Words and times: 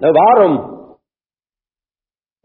Nou 0.00 0.12
waarom 0.12 0.54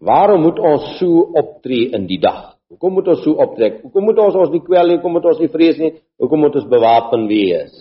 waarom 0.02 0.42
moet 0.42 0.60
ons 0.60 0.98
so 0.98 1.28
optree 1.38 1.92
in 1.94 2.08
die 2.10 2.20
dag? 2.20 2.52
Hoekom 2.72 2.94
moet 2.94 3.10
ons 3.12 3.24
so 3.26 3.36
optrek? 3.44 3.82
Hoekom 3.84 4.08
moet 4.08 4.20
ons 4.24 4.38
ons 4.40 4.52
nie 4.54 4.64
kwel 4.64 4.88
nie? 4.88 4.98
Hoekom 4.98 5.18
moet 5.18 5.28
ons 5.34 5.42
nie 5.44 5.52
vrees 5.52 5.80
nie? 5.82 5.92
Hoekom 6.22 6.40
moet 6.46 6.56
ons 6.56 6.70
bewapen 6.72 7.28
wees? 7.28 7.74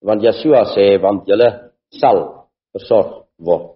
Want 0.00 0.24
Yeshua 0.24 0.64
sê 0.72 0.86
want 1.02 1.28
julle 1.28 1.48
sal 2.00 2.22
versorg 2.72 3.26
word. 3.44 3.74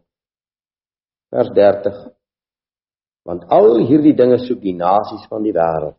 Vers 1.32 1.50
30. 1.56 1.98
Want 3.28 3.44
al 3.52 3.82
hierdie 3.88 4.16
dinge 4.16 4.40
soek 4.42 4.62
die 4.62 4.76
nasies 4.76 5.26
van 5.30 5.44
die 5.44 5.54
wêreld. 5.56 5.98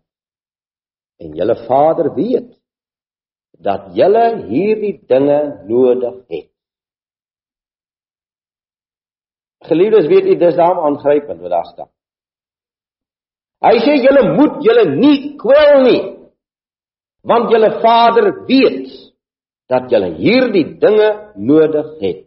En 1.21 1.37
julle 1.37 1.55
Vader 1.67 2.09
weet 2.17 2.49
dat 3.63 3.93
julle 3.95 4.25
hierdie 4.49 4.97
dinge 5.07 5.39
nodig 5.69 6.17
het. 6.33 6.52
Geliefdes, 9.67 10.07
weet 10.11 10.25
u 10.25 10.35
dis 10.37 10.55
daarom 10.55 10.85
aangrypend 10.85 11.41
wat 11.41 11.51
daar 11.51 11.69
staan. 11.71 11.91
Hy 13.63 13.77
sê 13.79 13.95
julle 14.03 14.23
moet 14.35 14.59
julle 14.65 14.85
nie 14.91 15.35
kwel 15.39 15.83
nie. 15.85 16.01
Want 17.23 17.51
julle 17.51 17.71
Vader 17.79 18.27
weet 18.47 18.91
dat 19.71 19.87
julle 19.91 20.11
hierdie 20.17 20.65
dinge 20.81 21.09
nodig 21.39 21.93
het. 22.01 22.25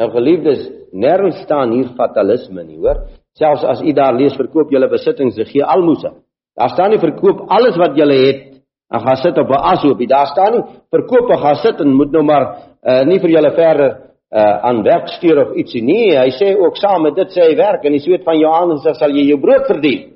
Nou 0.00 0.08
geliefdes, 0.14 0.62
nêrens 0.96 1.42
staan 1.44 1.74
hier 1.76 1.90
fatalisme 1.98 2.64
nie, 2.64 2.78
hoor? 2.80 3.04
Selfs 3.36 3.66
as 3.68 3.82
u 3.84 3.92
daar 3.92 4.16
lees 4.16 4.36
verkoop 4.38 4.72
julle 4.72 4.88
besittings, 4.88 5.36
gee 5.50 5.64
almoses. 5.64 6.16
Daar 6.56 6.72
staan 6.72 6.94
nie 6.94 7.02
verkoop 7.02 7.44
alles 7.52 7.76
wat 7.78 7.98
julle 7.98 8.16
het 8.24 8.46
en 8.90 9.02
gaan 9.04 9.20
sit 9.20 9.38
op 9.38 9.50
'n 9.50 9.64
ashoopie. 9.72 10.08
Daar 10.08 10.26
staan 10.26 10.52
nie 10.52 10.64
verkoop 10.90 11.30
en 11.30 11.38
gaan 11.38 11.54
sit 11.54 11.80
en 11.80 11.94
moet 11.94 12.10
nou 12.12 12.24
maar 12.24 12.44
uh, 12.82 13.02
nie 13.04 13.20
vir 13.20 13.30
julle 13.30 13.50
verder 13.54 14.09
uh, 14.30 14.56
aan 14.68 14.82
werk 14.82 15.08
stuur 15.16 15.42
of 15.44 15.56
ietsie 15.58 15.82
nie. 15.82 16.14
Hy 16.16 16.30
sê 16.36 16.52
ook 16.58 16.78
saam 16.78 17.04
met 17.06 17.16
dit 17.18 17.34
sê 17.34 17.50
hy 17.50 17.56
werk 17.58 17.84
en 17.84 17.96
die 17.96 18.02
sweet 18.02 18.24
van 18.26 18.38
jou 18.38 18.52
aangesig 18.54 18.98
sal 18.98 19.14
jy 19.14 19.26
jou 19.30 19.40
brood 19.42 19.66
verdien. 19.68 20.06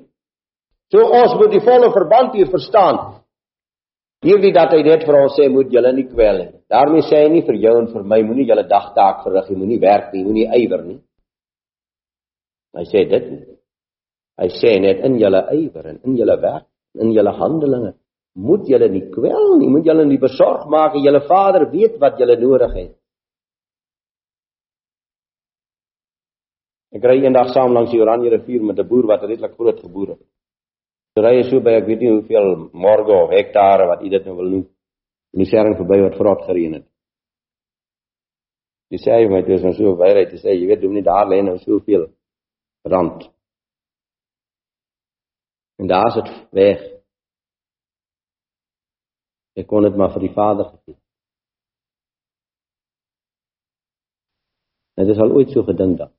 So 0.93 1.01
ons 1.01 1.35
moet 1.39 1.51
die 1.55 1.63
volle 1.65 1.91
verband 1.93 2.35
hier 2.37 2.49
verstaan. 2.51 3.01
Hierdie 4.25 4.53
dat 4.55 4.71
hy 4.73 4.81
net 4.85 5.03
vir 5.05 5.17
ons 5.19 5.35
sê 5.37 5.49
moet 5.51 5.71
julle 5.73 5.91
nie 5.93 6.07
kwel 6.07 6.39
nie. 6.39 6.53
Daarmee 6.71 7.05
sê 7.05 7.25
hy 7.25 7.33
nie 7.33 7.43
vir 7.45 7.59
jou 7.61 7.75
en 7.81 7.91
vir 7.91 8.07
my 8.13 8.21
moenie 8.25 8.47
julle 8.47 8.63
dagtaak 8.69 9.25
verrig 9.25 9.51
nie, 9.51 9.59
moenie 9.59 9.81
werk 9.81 10.13
nie, 10.13 10.23
moenie 10.25 10.47
ywer 10.63 10.85
nie. 10.85 10.97
Hy 12.75 12.85
sê 12.89 13.03
dit 13.09 13.27
nie. 13.33 13.43
Hy 14.41 14.49
sê 14.57 14.73
net 14.83 15.03
in 15.07 15.19
julle 15.21 15.43
ywer 15.55 15.91
en 15.91 16.01
in 16.07 16.17
julle 16.19 16.35
werk, 16.41 16.67
in 16.99 17.13
julle 17.15 17.35
handelinge 17.37 17.93
moet 18.35 18.67
julle 18.67 18.89
nie 18.91 19.05
kwel 19.13 19.53
nie, 19.61 19.69
moet 19.71 19.85
julle 19.87 20.03
nie 20.07 20.19
besorg 20.19 20.65
maak, 20.71 20.97
julle 20.99 21.21
Vader 21.27 21.69
weet 21.71 21.95
wat 22.01 22.19
julle 22.19 22.35
nodig 22.39 22.73
het. 22.75 22.93
Ek 26.95 27.03
ry 27.03 27.17
eendag 27.23 27.51
saam 27.51 27.73
langs 27.75 27.91
die 27.91 27.99
Oranje 27.99 28.31
rivier 28.31 28.63
met 28.63 28.79
'n 28.79 28.87
boer 28.87 29.05
wat 29.07 29.23
redelik 29.23 29.53
groot 29.53 29.79
geboer 29.79 30.09
het. 30.15 30.23
Hy 31.15 31.21
ry 31.21 31.43
so 31.43 31.59
by 31.59 31.73
ek 31.79 31.87
weet 31.87 31.99
nie 31.99 32.11
hoeveel 32.11 32.69
morge 32.73 33.11
of 33.11 33.29
hektare 33.29 33.87
wat 33.87 34.01
u 34.03 34.09
dit 34.09 34.25
nou 34.25 34.35
wil 34.35 34.49
noem. 34.49 34.65
En 35.33 35.39
die 35.43 35.51
sering 35.51 35.75
verby 35.75 36.01
wat 36.01 36.17
vrot 36.19 36.41
gereën 36.47 36.73
het. 36.73 36.87
Dis 38.91 39.03
sê 39.03 39.11
hy 39.11 39.27
my 39.27 39.41
dis 39.41 39.63
nou 39.63 39.73
so 39.73 39.95
ry, 39.95 40.25
dis 40.25 40.43
sê 40.43 40.51
jy 40.55 40.67
weet 40.67 40.83
hoe 40.83 40.93
nie 40.93 41.03
daar 41.03 41.27
lê 41.27 41.41
nou 41.41 41.57
soveel 41.57 42.07
rand 42.83 43.35
En 45.77 45.87
daar 45.87 46.07
is 46.07 46.13
dit 46.13 46.47
weg. 46.51 46.79
Ek 49.53 49.67
kon 49.67 49.83
dit 49.83 49.95
maar 49.95 50.13
vir 50.13 50.23
die 50.27 50.33
Vader 50.35 50.69
gegee. 50.69 50.97
Dit 54.95 55.11
is 55.11 55.19
al 55.19 55.35
ooit 55.35 55.51
so 55.51 55.63
gedink 55.67 55.97
dan. 55.99 56.14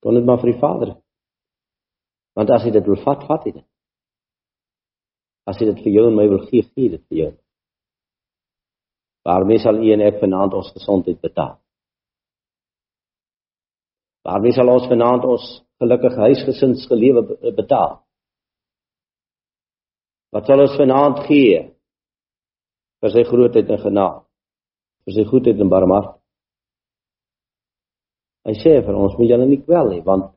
Kon 0.00 0.16
dit 0.16 0.24
maar 0.24 0.40
vir 0.40 0.52
die 0.52 0.60
Vader. 0.60 0.94
Want 2.38 2.50
as 2.54 2.64
jy 2.64 2.72
dit 2.72 2.86
wil 2.88 3.00
vat, 3.04 3.24
vat 3.28 3.46
jy 3.46 3.54
dit. 3.58 3.66
As 5.50 5.58
jy 5.60 5.70
dit 5.70 5.80
vir 5.84 5.96
jou 5.96 6.06
en 6.08 6.16
my 6.16 6.26
wil 6.30 6.44
gee, 6.46 6.64
gee 6.74 6.92
dit 6.92 7.02
vir 7.08 7.18
jou. 7.22 7.30
Waarmee 9.28 9.60
sal 9.60 9.80
u 9.80 9.90
en 9.92 10.04
ek 10.06 10.20
vanaand 10.22 10.54
ons 10.56 10.70
gesondheid 10.72 11.20
betaal? 11.20 11.58
Waarmee 14.24 14.56
sal 14.56 14.72
ons 14.72 14.88
vanaand 14.88 15.26
ons 15.28 15.48
gelukkige 15.80 16.20
huisgesinsgelewe 16.28 17.52
betaal. 17.56 17.98
Wat 20.30 20.46
sal 20.46 20.64
ons 20.64 20.76
vanaand 20.78 21.24
gee 21.26 21.60
vir 23.00 23.12
sy 23.12 23.24
grootheid 23.26 23.70
en 23.72 23.80
genade, 23.80 24.22
vir 25.04 25.16
sy 25.16 25.26
goedheid 25.28 25.60
en 25.60 25.72
barmhartigheid? 25.72 26.19
Hy 28.48 28.54
sê 28.62 28.80
vir 28.84 28.96
ons 28.96 29.16
moet 29.18 29.28
julle 29.28 29.46
nie 29.46 29.60
kwel 29.60 29.90
nie, 29.92 30.02
want 30.04 30.32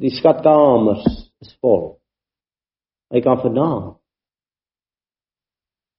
die 0.00 0.10
skatkamers 0.10 1.04
is 1.44 1.52
vol. 1.60 1.98
Hy 3.12 3.20
kan 3.22 3.38
vanaand 3.42 3.96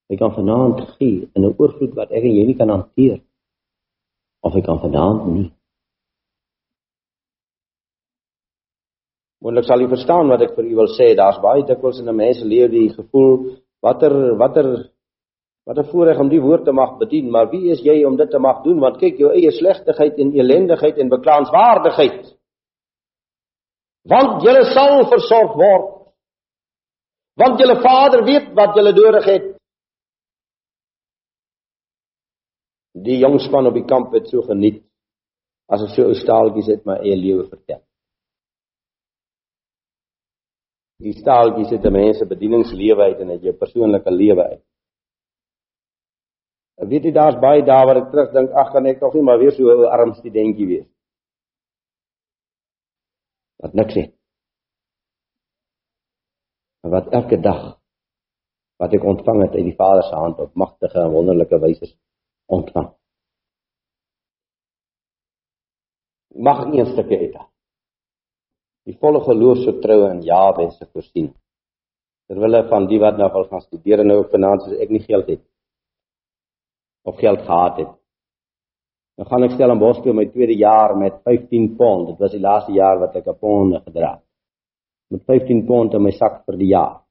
Hy 0.08 0.16
kan 0.16 0.32
vanaand 0.32 0.80
gee 0.96 1.28
in 1.36 1.44
'n 1.44 1.56
oorvloed 1.60 1.94
wat 2.00 2.12
ek 2.12 2.24
en 2.24 2.36
jy 2.38 2.46
nie 2.48 2.58
kan 2.60 2.70
hanteer. 2.70 3.20
Of 4.44 4.54
hy 4.54 4.62
kan 4.62 4.80
vanaand 4.80 5.22
nie. 5.34 5.50
Moontlik 9.42 9.66
sal 9.68 9.82
u 9.84 9.88
verstaan 9.88 10.30
wat 10.32 10.42
ek 10.42 10.56
vir 10.56 10.66
u 10.72 10.76
wil 10.76 10.92
sê. 10.98 11.16
Daar's 11.16 11.42
baie 11.44 11.66
dikwels 11.68 12.00
in 12.00 12.10
'n 12.10 12.16
mens 12.16 12.40
se 12.40 12.46
lewe 12.46 12.70
die 12.70 12.90
gevoel 12.90 13.60
watter 13.84 14.14
watter 14.38 14.68
watter 15.68 15.88
voorreg 15.92 16.20
om 16.24 16.30
die 16.32 16.40
woord 16.40 16.64
te 16.64 16.72
mag 16.72 16.96
bedien, 17.02 17.28
maar 17.32 17.50
wie 17.52 17.74
is 17.74 17.82
jy 17.84 18.00
om 18.08 18.16
dit 18.16 18.30
te 18.32 18.40
mag 18.40 18.62
doen? 18.64 18.80
Want 18.80 19.02
kyk 19.02 19.20
jou 19.20 19.34
eie 19.36 19.52
slegtigheid 19.52 20.20
en 20.24 20.32
elendigheid 20.38 21.00
en 21.04 21.12
beklaanswaardigheid. 21.12 22.30
Want 24.08 24.46
jy 24.48 24.54
sal 24.72 25.04
versorg 25.12 25.58
word. 25.60 25.90
Want 27.38 27.60
jou 27.60 27.76
Vader 27.84 28.24
weet 28.26 28.54
wat 28.56 28.80
jy 28.80 28.86
nodig 28.88 29.28
het. 29.28 29.50
Die 32.98 33.20
jong 33.20 33.36
span 33.44 33.68
op 33.68 33.76
die 33.76 33.86
kamp 33.86 34.16
het 34.16 34.32
so 34.32 34.42
geniet 34.48 34.80
as 35.68 35.84
ek 35.84 35.92
so 35.94 36.08
ou 36.08 36.16
staaltjies 36.16 36.72
uit 36.72 36.88
my 36.88 36.96
eie 37.04 37.18
lewe 37.20 37.44
vertel. 37.44 37.84
Die 41.04 41.14
staaltjies 41.14 41.76
het 41.76 41.86
'n 41.86 41.94
mens 41.94 42.18
se 42.18 42.26
bedieningslewe 42.26 43.04
uit 43.12 43.20
en 43.20 43.36
het 43.36 43.44
jou 43.44 43.54
persoonlike 43.54 44.12
lewe 44.12 44.44
uit. 44.56 44.67
Ek 46.88 46.92
weet 46.94 47.08
jy 47.10 47.12
daar's 47.12 47.36
baie 47.44 47.66
dae 47.68 47.84
waar 47.84 47.98
ek 48.00 48.12
terugdink, 48.14 48.54
ag 48.56 48.70
kan 48.72 48.86
ek 48.88 49.02
tog 49.02 49.16
nie 49.18 49.24
maar 49.28 49.42
weer 49.42 49.52
so 49.52 49.68
'n 49.68 49.90
arm 49.92 50.14
studentjie 50.16 50.68
wees. 50.68 50.88
Wat 53.60 53.74
niks 53.76 53.96
het. 54.00 54.14
Maar 56.82 56.92
wat 56.92 57.12
elke 57.12 57.38
dag 57.42 57.76
wat 58.80 58.94
ek 58.94 59.04
ontvang 59.04 59.42
het 59.42 59.58
uit 59.60 59.68
die 59.68 59.76
Vader 59.76 60.04
se 60.04 60.16
hand 60.16 60.40
op 60.40 60.56
magtige 60.56 61.00
en 61.02 61.12
wonderlike 61.12 61.60
wyse 61.60 61.92
ontvang. 62.48 62.90
Mag 66.36 66.68
nie 66.68 66.82
'n 66.82 66.92
stukkie 66.94 67.20
uit 67.20 67.34
daar 67.34 67.50
die 68.88 68.98
volle 69.02 69.20
geloofsvertroue 69.20 70.10
in 70.12 70.22
Jahwe 70.22 70.72
se 70.72 70.86
voorsien. 70.86 71.34
Terwyl 72.28 72.68
van 72.70 72.88
die 72.88 73.00
wat 73.00 73.18
nou 73.18 73.30
al 73.32 73.44
gaan 73.44 73.62
studeer 73.62 74.00
en 74.00 74.08
nou 74.08 74.24
as 74.24 74.72
ek 74.72 74.90
nie 74.90 75.04
geld 75.04 75.28
het 75.28 75.44
of 77.08 77.18
geld 77.22 77.42
gehad 77.48 77.78
het. 77.82 77.94
Nou 79.18 79.28
gaan 79.30 79.48
ek 79.48 79.56
stel 79.56 79.72
aan 79.74 79.82
Bosbou 79.82 80.14
my 80.14 80.28
tweede 80.30 80.58
jaar 80.60 80.94
met 80.98 81.22
15 81.26 81.76
pond. 81.80 82.12
Dit 82.12 82.22
was 82.22 82.36
die 82.36 82.44
laaste 82.44 82.76
jaar 82.76 83.00
wat 83.02 83.16
ek 83.16 83.28
'n 83.28 83.40
pond 83.40 83.82
gedra 83.86 84.12
het. 84.16 84.26
Met 85.12 85.24
15 85.26 85.66
pond 85.66 85.94
in 85.94 86.04
my 86.04 86.12
sak 86.12 86.44
vir 86.46 86.58
die 86.58 86.72
jaar. 86.74 87.02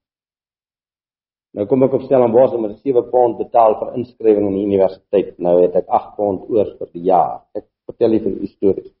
Nou 1.53 1.65
kom 1.65 1.83
ek 1.83 1.93
op 1.93 2.01
stel 2.01 2.23
aan 2.23 2.31
Bosbou 2.31 2.61
met 2.61 2.77
7 2.79 3.09
pond 3.09 3.37
betaal 3.37 3.79
vir 3.79 3.95
inskrywing 3.97 4.47
in 4.47 4.55
die 4.59 4.65
universiteit. 4.65 5.39
Nou 5.39 5.61
het 5.61 5.75
ek 5.75 5.87
8 5.87 6.15
pond 6.15 6.49
oor 6.49 6.77
vir 6.77 6.89
die 6.93 7.03
jaar. 7.03 7.43
Ek 7.55 7.65
vertel 7.85 8.11
julle 8.11 8.41
'n 8.41 8.47
storie. 8.47 8.97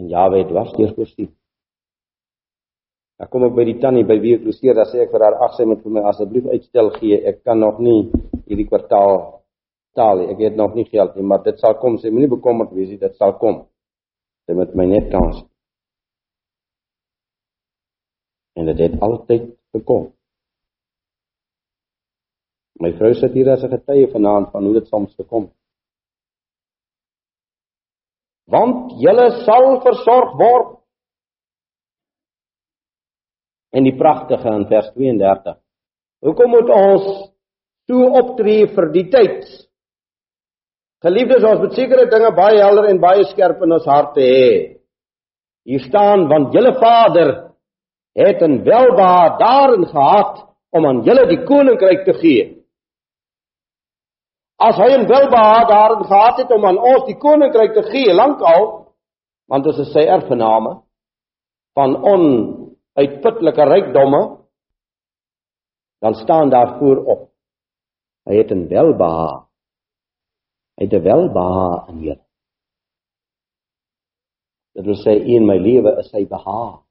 en 0.00 0.08
Jawe 0.08 0.38
het 0.38 0.50
was 0.50 0.72
deur 0.76 0.94
voorsien. 0.96 1.30
Ek 3.20 3.28
kom 3.32 3.44
op 3.44 3.56
by 3.56 3.66
die 3.68 3.76
tannie 3.82 4.06
by 4.08 4.16
wie 4.22 4.38
ek 4.38 4.46
loseer, 4.48 4.74
dan 4.78 4.88
sê 4.88 5.02
ek 5.04 5.12
vir 5.12 5.24
haar 5.26 5.36
ag 5.44 5.56
sy 5.58 5.66
moet 5.68 5.82
vir 5.84 5.92
my 5.98 6.04
asseblief 6.08 6.46
uitstel 6.48 6.88
gee. 6.96 7.18
Ek 7.28 7.42
kan 7.44 7.60
nog 7.60 7.80
nie 7.84 8.08
hierdie 8.46 8.68
kwartaal 8.68 9.18
betaal 9.90 10.22
nie. 10.22 10.30
Ek 10.32 10.40
het 10.46 10.56
nog 10.56 10.78
nie 10.78 10.86
geld 10.88 11.18
nie, 11.18 11.26
maar 11.28 11.44
dit 11.44 11.60
sal 11.60 11.76
kom. 11.82 11.98
Sy 12.00 12.12
moenie 12.14 12.32
bekommerd 12.32 12.72
wees 12.76 12.88
nie, 12.94 13.00
dit 13.02 13.20
sal 13.20 13.36
kom. 13.42 13.66
Sy 14.48 14.56
moet 14.56 14.72
my 14.78 14.88
net 14.88 15.12
kans. 15.12 15.44
En 18.56 18.72
dit 18.72 18.82
het 18.86 18.96
altyd 19.04 19.52
gekom. 19.76 20.10
My 22.80 22.94
vrou 22.96 23.12
sit 23.14 23.36
hier 23.36 23.52
as 23.52 23.64
'n 23.64 23.76
getuie 23.76 24.08
vanaand 24.08 24.50
van 24.52 24.64
hoe 24.64 24.74
dit 24.80 24.86
soms 24.88 25.14
gekom 25.14 25.44
het 25.44 25.60
want 28.50 28.98
julle 28.98 29.28
sal 29.46 29.78
versorg 29.84 30.34
word. 30.38 30.79
En 33.70 33.86
die 33.86 33.96
pragtige 33.96 34.50
in 34.50 34.66
vers 34.66 34.90
32. 34.94 35.56
Hoekom 36.26 36.50
moet 36.50 36.70
ons 36.74 37.04
so 37.88 38.08
optree 38.20 38.66
vir 38.74 38.88
die 38.94 39.06
tyd? 39.12 39.44
Geliefdes, 41.00 41.46
ons 41.48 41.62
moet 41.62 41.78
sekere 41.78 42.08
dinge 42.12 42.32
baie 42.36 42.58
helder 42.60 42.90
en 42.90 43.00
baie 43.00 43.24
skerp 43.30 43.62
in 43.64 43.72
ons 43.78 43.86
harte 43.88 44.20
hê. 44.20 44.50
Hier 45.64 45.82
staan 45.86 46.26
want 46.28 46.52
julle 46.52 46.74
Vader 46.80 47.30
het 48.18 48.42
'n 48.42 48.64
welbehaag 48.64 49.38
daarin 49.38 49.86
gehad 49.86 50.46
om 50.70 50.86
aan 50.86 51.02
julle 51.02 51.26
die 51.28 51.44
koninkryk 51.44 52.04
te 52.04 52.12
gee. 52.12 52.64
As 54.58 54.76
hy 54.76 54.90
'n 54.92 55.08
welbehaag 55.08 55.68
daarin 55.68 56.04
gehad 56.04 56.36
het 56.38 56.50
om 56.50 56.64
aan 56.64 56.78
ons 56.78 57.04
die 57.06 57.18
koninkryk 57.18 57.72
te 57.74 57.82
gee 57.82 58.12
lankal, 58.12 58.92
want 59.48 59.64
dit 59.64 59.78
is 59.78 59.92
sy 59.92 60.04
erfgename 60.04 60.82
van 61.74 61.96
onuitputlike 62.96 63.64
rykdomme, 63.64 64.22
dan 66.00 66.14
staan 66.14 66.50
daar 66.50 66.78
voorop. 66.78 67.30
Hy 68.24 68.36
het 68.36 68.50
'n 68.50 68.68
welbehaag. 68.68 69.46
Hy 70.76 70.84
het 70.84 70.92
'n 70.92 71.02
welbehaag 71.02 71.88
in 71.88 71.98
julle. 72.00 72.24
Dit 74.74 74.84
wil 74.84 74.94
sê 74.94 75.12
in 75.26 75.46
my 75.46 75.58
lewe 75.58 75.98
is 75.98 76.10
hy 76.12 76.26
behaag. 76.26 76.82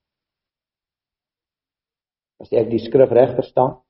As 2.39 2.51
ek 2.51 2.69
die 2.69 2.79
skrif 2.79 3.11
reg 3.11 3.35
verstaan, 3.35 3.81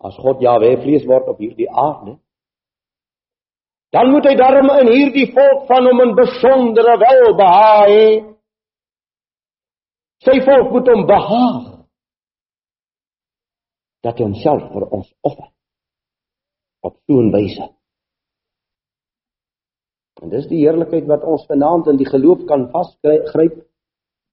as 0.00 0.16
God 0.16 0.40
Jahwe 0.40 0.76
vlees 0.82 1.06
word 1.06 1.28
op 1.28 1.38
hierdie 1.38 1.70
aarde, 1.70 2.18
dan 3.90 4.10
moet 4.10 4.24
hy 4.24 4.34
daarom 4.38 4.70
in 4.80 4.88
hierdie 4.88 5.32
volk 5.34 5.66
van 5.66 5.86
hom 5.86 6.00
'n 6.00 6.14
besondere 6.14 6.94
welbehaag 6.98 7.88
hê. 7.88 8.06
Sy 10.20 10.36
volk 10.44 10.72
moet 10.74 10.88
hom 10.92 11.06
behaag 11.08 11.60
dat 14.04 14.18
hy 14.18 14.26
homself 14.26 14.66
vir 14.72 14.84
ons 14.92 15.08
offer 15.24 15.48
op 16.84 16.96
so 17.06 17.20
'n 17.20 17.32
wyse. 17.32 17.68
En 20.20 20.28
dis 20.28 20.46
die 20.48 20.60
heerlikheid 20.60 21.06
wat 21.08 21.24
ons 21.24 21.46
vanaand 21.48 21.88
in 21.88 21.96
die 21.96 22.08
geloof 22.08 22.44
kan 22.48 22.68
vasgryp 22.72 23.64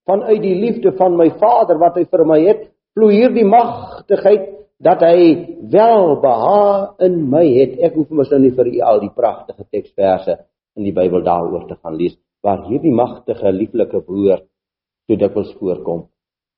vanuit 0.07 0.41
die 0.41 0.55
liefde 0.55 0.91
van 0.97 1.15
my 1.15 1.29
Vader 1.39 1.79
wat 1.79 1.95
hy 1.95 2.03
vir 2.03 2.25
my 2.25 2.39
het, 2.43 2.67
vloei 2.95 3.15
hierdie 3.15 3.47
magtigheid 3.47 4.45
dat 4.79 5.01
hy 5.01 5.19
wel 5.71 6.19
behaag 6.21 6.99
in 6.99 7.29
my 7.29 7.45
het. 7.47 7.79
Ek 7.79 7.95
hoef 7.95 8.09
mos 8.09 8.29
nou 8.31 8.39
nie 8.39 8.51
vir 8.51 8.67
u 8.67 8.79
al 8.81 8.99
die 8.99 9.15
pragtige 9.15 9.63
teksverse 9.71 10.37
in 10.75 10.83
die 10.83 10.93
Bybel 10.93 11.23
daaroor 11.23 11.67
te 11.67 11.75
gaan 11.75 11.95
lees 11.95 12.17
waar 12.43 12.67
hierdie 12.67 12.93
magtige 12.93 13.51
lieflike 13.51 14.03
woord 14.07 14.45
so 15.07 15.15
dikwels 15.15 15.53
voorkom. 15.59 16.07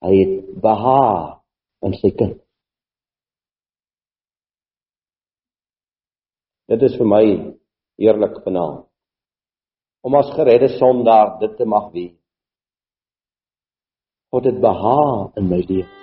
Hy 0.06 0.14
het 0.18 0.36
behaag 0.64 1.40
in 1.86 1.96
sy 2.00 2.12
kind. 2.18 2.40
Dit 6.70 6.86
is 6.86 6.98
vir 6.98 7.10
my 7.10 7.24
heerlik 8.00 8.42
vanaand 8.46 8.86
om 10.06 10.16
as 10.16 10.30
geredde 10.32 10.70
sondaar 10.78 11.38
dit 11.42 11.58
te 11.58 11.66
mag 11.68 11.90
weet. 11.92 12.16
God 14.32 14.46
het 14.46 14.62
behaag 14.64 15.36
in 15.42 15.50
my 15.50 15.60
lewe. 15.66 15.99